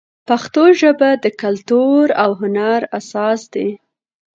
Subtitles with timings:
[0.27, 3.69] پښتو ژبه د کلتور او هنر اساس دی.